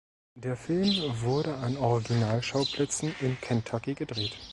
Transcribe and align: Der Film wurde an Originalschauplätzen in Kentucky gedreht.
Der 0.33 0.57
Film 0.57 1.21
wurde 1.21 1.53
an 1.57 1.77
Originalschauplätzen 1.77 3.13
in 3.21 3.39
Kentucky 3.39 3.93
gedreht. 3.93 4.35